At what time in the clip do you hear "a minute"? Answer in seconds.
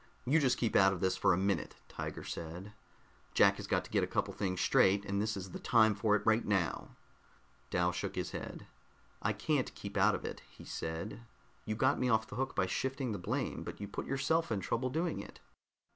1.31-1.75